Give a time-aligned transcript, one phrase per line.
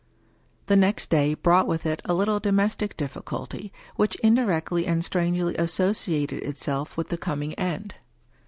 [0.65, 6.41] The next day brought with it a little domestic difficulty, which indirectly and strangely associated
[6.41, 7.93] itself with the com ing end.